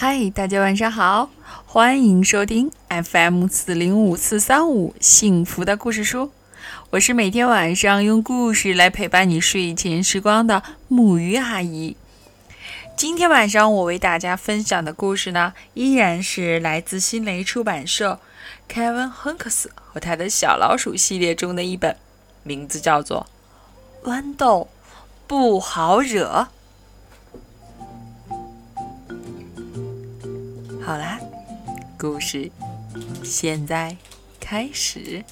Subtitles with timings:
[0.00, 1.28] 嗨，大家晚上好，
[1.66, 6.30] 欢迎收听 FM 四零五四三五幸福的故事书。
[6.90, 11.96] 我是每天晚上用故事来陪伴你睡前时光的木鱼阿姨。
[12.96, 18.20] 今天晚上我为大家分享的故事呢，依然是来自新蕾出版社
[18.72, 21.96] Kevin Hunks 和他的小老鼠系列中的一本，
[22.44, 23.26] 名字叫做
[24.08, 24.68] 《豌豆
[25.26, 26.46] 不好惹》。
[30.88, 31.20] 好啦，
[31.98, 32.50] 故事
[33.22, 33.94] 现在
[34.40, 35.22] 开始。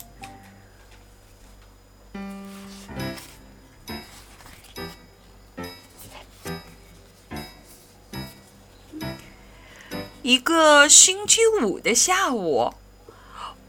[10.21, 12.75] 一个星期五的下午，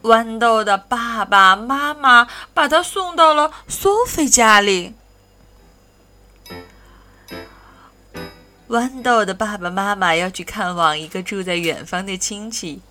[0.02, 4.94] 豌豆的爸爸妈妈把他送到了索菲家里。
[8.70, 12.82] 豌豆的爸爸妈妈要去看望一个住在远方的亲戚，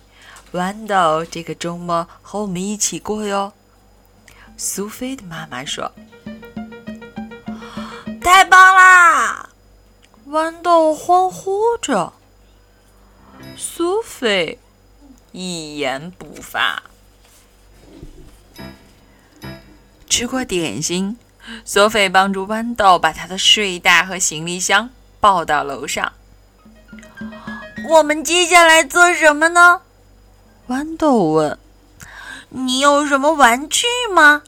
[0.53, 3.53] 豌豆这个周末和我们一起过哟。
[4.57, 5.91] 苏菲的妈妈说
[8.19, 9.49] ：“太棒啦！”
[10.27, 12.11] 豌豆欢呼着。
[13.55, 14.57] 苏菲
[15.31, 16.81] 一言不发。
[20.09, 21.17] 吃过点心，
[21.63, 24.89] 苏菲帮助豌豆把他的睡袋和行李箱。
[25.19, 26.13] 抱到楼上，
[27.89, 29.81] 我们接下来做什么呢？
[30.67, 31.57] 豌豆问。
[32.49, 34.43] 你有什么玩具吗？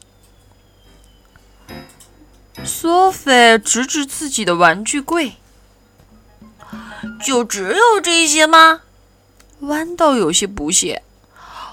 [2.63, 5.33] 索菲指指自己的玩具柜。
[7.25, 8.81] 就只有这些吗？
[9.61, 11.03] 豌豆有些不屑。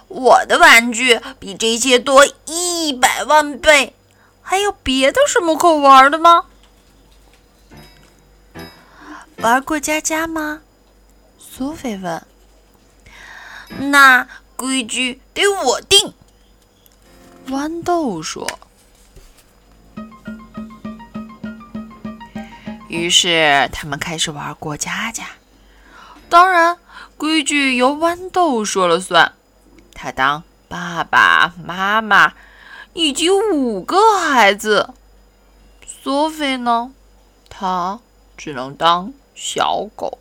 [0.08, 3.94] 我的玩具比这些多一百万倍。
[4.42, 6.44] 还有别的什么可玩的吗？
[9.38, 10.62] 玩过家家吗？
[11.38, 12.26] 苏菲问。
[13.90, 14.26] 那
[14.56, 16.14] 规矩得我定。
[17.48, 18.58] 豌豆说。
[22.88, 25.24] 于是他们开始玩过家家。
[26.28, 26.78] 当然，
[27.16, 29.32] 规矩由豌豆说了算。
[29.94, 32.32] 他当爸爸妈妈
[32.94, 34.94] 以及五个孩子。
[35.86, 36.92] 苏菲呢？
[37.48, 38.00] 他
[38.36, 39.12] 只能当。
[39.38, 40.18] 小狗，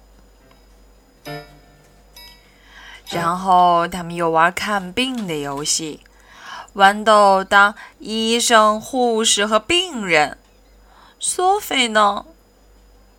[3.09, 6.01] 然后他们又玩看病的游戏。
[6.75, 10.37] 豌豆当医生、护士和病人，
[11.17, 12.25] 索菲呢？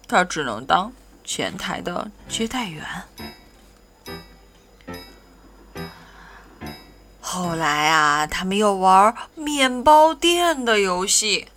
[0.07, 0.93] 他只能当
[1.25, 2.85] 前台的接待员。
[7.23, 11.49] 后来啊，他们又玩面包店的游戏。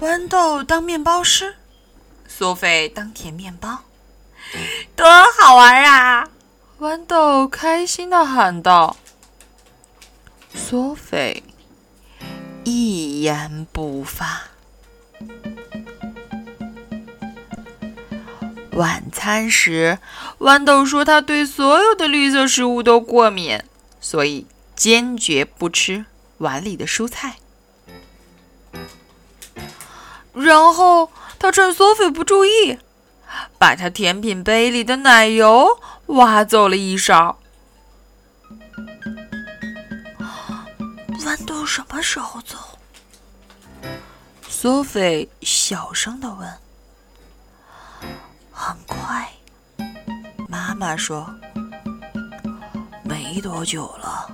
[0.00, 1.56] 豌豆当面包师。
[2.42, 3.84] 索菲当甜面包，
[4.96, 5.06] 多
[5.38, 6.28] 好玩啊！
[6.80, 8.96] 豌豆开心的喊道。
[10.52, 11.44] 苏菲
[12.64, 14.48] 一言不发。
[18.72, 20.00] 晚餐时，
[20.40, 23.62] 豌豆说他对所有的绿色食物都过敏，
[24.00, 26.06] 所以坚决不吃
[26.38, 27.36] 碗里的蔬菜。
[30.34, 31.08] 然后。
[31.42, 32.78] 他趁索菲不注意，
[33.58, 37.36] 把他甜品杯里的奶油挖走了一勺。
[41.18, 42.56] 豌豆什么时候走？
[44.48, 46.48] 索菲小声的问。
[48.52, 49.28] 很快，
[50.48, 51.28] 妈妈说。
[53.02, 54.30] 没多久了，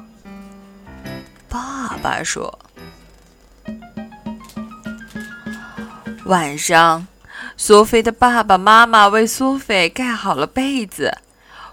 [1.48, 2.58] 爸爸说。
[6.28, 7.06] 晚上，
[7.56, 11.22] 苏菲的爸爸妈妈为苏菲盖好了被子，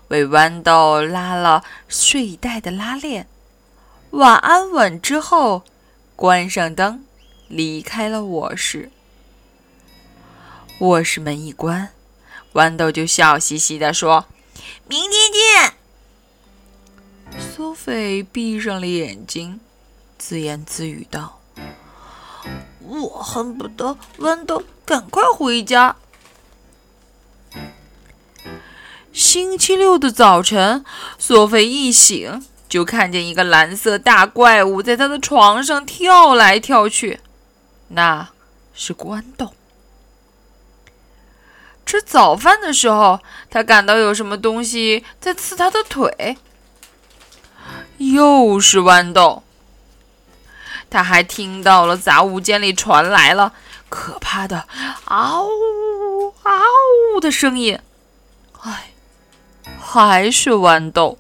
[0.08, 3.28] 为豌豆拉了睡袋的拉链。
[4.12, 5.64] 晚安吻之后，
[6.16, 7.04] 关上灯，
[7.50, 8.90] 离开了卧室。
[10.80, 11.90] 卧室门一关，
[12.54, 14.26] 豌豆就笑嘻嘻地说
[14.88, 15.74] ：“明天见。”
[17.38, 19.60] 苏菲闭上了眼睛，
[20.18, 21.42] 自言自语道。
[22.80, 25.96] 我恨不得豌豆赶快回家。
[29.12, 30.84] 星期六的早晨，
[31.18, 37.22] 索菲一醒就看见一个蓝色大怪物在他的床上跳来跳去，
[37.88, 38.30] 那
[38.74, 39.54] 是豌豆。
[41.86, 46.36] 吃早饭的时候，他感到有什么东西在刺他的腿，
[48.00, 49.44] 又是豌豆。
[50.90, 53.54] 他还听到了杂物间里传来了
[53.90, 54.68] 可怕的
[55.06, 56.62] “嗷呜嗷
[57.14, 57.80] 呜”的声音，
[58.62, 58.92] 唉，
[59.80, 61.18] 还是豌豆。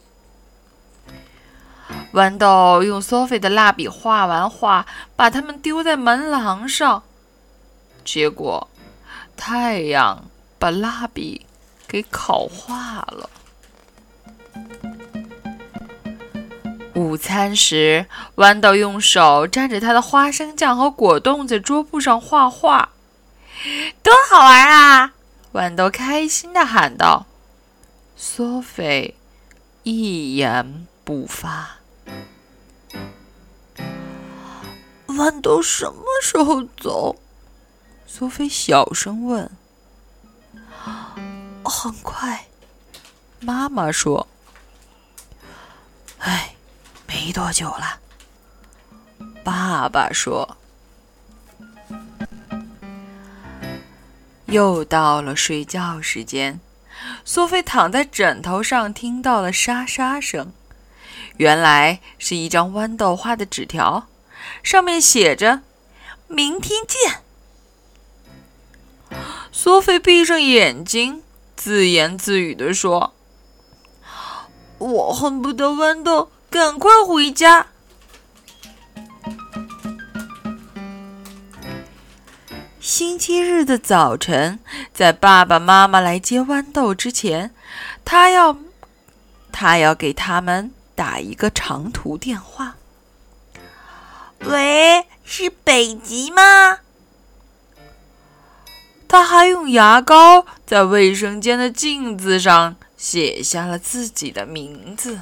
[2.13, 4.85] 豌豆用索菲的蜡笔画完画，
[5.15, 7.03] 把它们丢在门廊上，
[8.05, 8.69] 结果
[9.35, 10.25] 太阳
[10.57, 11.45] 把蜡笔
[11.87, 13.29] 给烤化了。
[16.95, 18.05] 午餐时，
[18.37, 22.89] 豌豆用手蘸着他的花生酱和果冻在桌布上画画，
[24.01, 25.13] 多好玩啊！
[25.51, 27.25] 豌豆开心地喊道。
[28.15, 29.13] 索菲
[29.83, 31.79] 一言不发。
[35.07, 37.17] 豌豆什么时候走？
[38.07, 39.51] 索菲小声问。
[41.65, 42.45] 很快，
[43.41, 44.25] 妈妈说。
[47.25, 47.99] 没多久了。
[49.43, 50.57] 爸爸说。
[54.45, 56.59] 又到了睡觉时间，
[57.25, 60.53] 苏菲躺在枕头上，听到了沙沙声。
[61.37, 64.07] 原来是一张豌豆画的纸条。
[64.61, 65.61] 上面写着
[66.29, 67.23] “明天见”。
[69.51, 71.23] 苏菲闭上眼睛，
[71.55, 73.15] 自言自语地说
[74.77, 77.67] ：“我恨不得豌豆赶快回家。”
[82.79, 84.57] 星期日的早晨，
[84.93, 87.53] 在爸爸妈妈来接豌豆之前，
[88.05, 88.57] 他要
[89.51, 92.77] 他要给他们打一个长途电话。
[94.45, 96.79] 喂，是北极吗？
[99.09, 105.19] 他还用牙膏在卫生间的镜子上写下了自己的名字，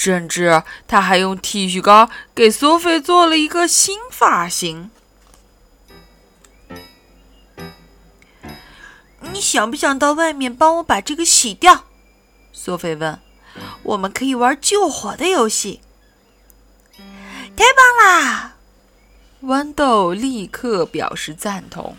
[0.00, 4.92] 甚至他还用剃须膏给索菲做了一个新发型。
[9.32, 11.86] 你想不想到外面帮我把这个洗掉？
[12.52, 13.18] 索菲问。
[13.82, 15.80] 我们可以玩救火的游戏。
[17.56, 18.54] 太棒啦！
[19.42, 21.96] 豌豆立刻表示赞同。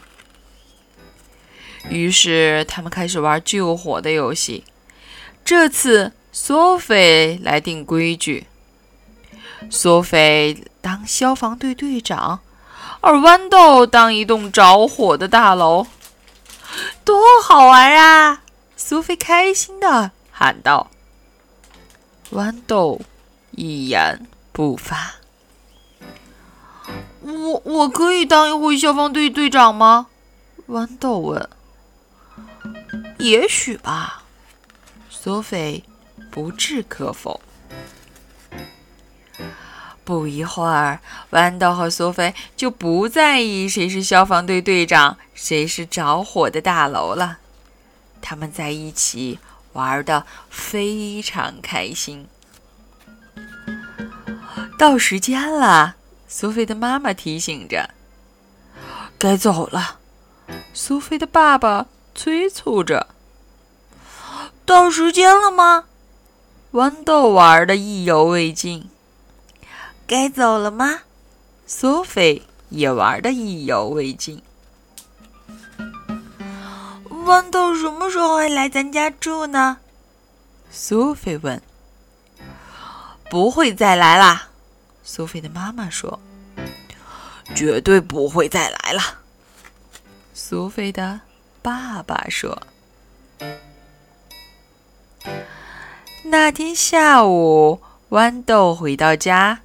[1.90, 4.64] 于是他们开始玩救火的游戏。
[5.44, 8.48] 这次索菲来定规矩：
[9.70, 12.40] 索菲当消防队队长，
[13.02, 15.88] 而豌豆当一栋着火的大楼。
[17.04, 18.44] 多好玩啊！
[18.78, 20.92] 索菲开心的喊道。
[22.32, 23.02] 豌豆
[23.52, 25.16] 一言不发。
[27.22, 30.08] 我我可以当一回消防队队长吗？
[30.68, 31.50] 豌豆问。
[33.18, 34.24] 也许吧，
[35.10, 35.84] 索菲
[36.32, 37.42] 不置可否。
[40.04, 41.00] 不一会儿，
[41.32, 47.38] 豌豆和苏菲就不在意谁是消防队队长，谁是着火的大楼了。
[48.22, 49.40] 他们在一起
[49.74, 52.28] 玩的非常开心。
[54.78, 55.96] 到时间了。
[56.32, 57.90] 苏菲的妈妈提醒着
[59.18, 59.98] ：“该走了。”
[60.76, 63.08] 苏菲的爸爸催促着
[64.64, 65.86] ：“到时间了吗？”
[66.72, 68.90] 豌豆玩的意犹未尽。
[70.06, 71.02] “该走了吗？”
[71.66, 74.42] 苏菲也玩的意犹未尽。
[77.10, 79.78] 豌豆什么时候还来咱家住呢？
[80.72, 81.62] 苏菲问。
[83.30, 84.50] “不会再来啦。”
[85.04, 86.20] 苏菲的妈妈说
[87.56, 89.20] ：“绝对不会再来了。”
[90.34, 91.22] 苏菲的
[91.62, 92.62] 爸爸说
[96.32, 99.62] ：“那天下午，豌豆回到家，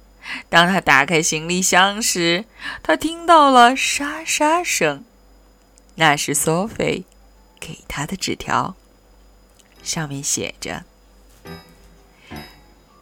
[0.49, 2.45] 当他打开行李箱时，
[2.81, 5.03] 他听到了沙沙声，
[5.93, 7.03] 那是索菲
[7.59, 8.75] 给他的纸条，
[9.83, 10.83] 上面写着：‘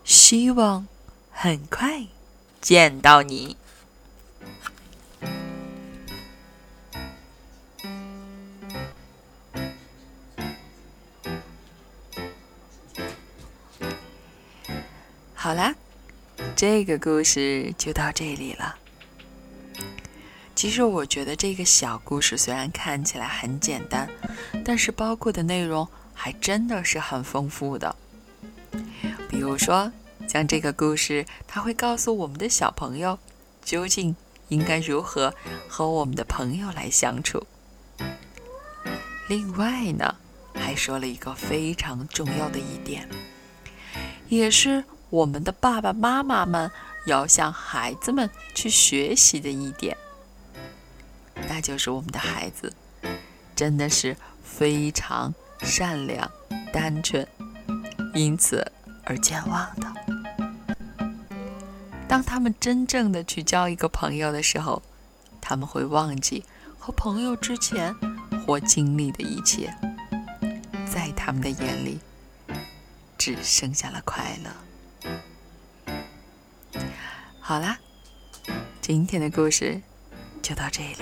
[0.03, 0.85] 希望
[1.31, 2.03] 很快。’”
[2.59, 3.55] 见到你，
[15.43, 15.75] 好啦，
[16.55, 18.77] 这个故事就到这里了。
[20.55, 24.09] 其实我觉得这个小故事虽然看起来很简单，
[24.63, 27.93] 但是包括的内容还真的是很丰富的。
[29.29, 29.91] 比如说。
[30.29, 33.19] 像这个故事，他会告诉我们的小朋友，
[33.61, 34.15] 究竟
[34.47, 35.35] 应该如何
[35.67, 37.45] 和我们的朋友来相处。
[39.27, 40.15] 另外呢，
[40.55, 43.09] 还说了一个非常重要的一点，
[44.29, 46.71] 也是我们的爸爸妈妈们
[47.05, 49.95] 要向孩子们去学习的一点，
[51.47, 52.73] 那就是我们的孩子
[53.55, 56.31] 真的是非常善良、
[56.73, 57.27] 单纯，
[58.15, 58.71] 因此
[59.03, 59.93] 而健忘的。
[62.07, 64.81] 当他们真正的去交一个朋友的时候，
[65.39, 66.43] 他们会忘记
[66.79, 67.95] 和朋友之前
[68.47, 69.71] 或经历的一切，
[70.91, 71.99] 在他们的眼里，
[73.15, 74.49] 只剩下了快乐。
[77.53, 77.77] 好啦
[78.81, 79.79] 今天的故事
[80.41, 80.97] 就到这里。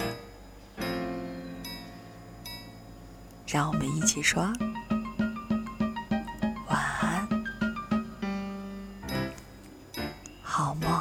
[3.47, 4.43] 让我们一起说
[6.67, 7.25] 晚安
[10.43, 11.00] 好梦。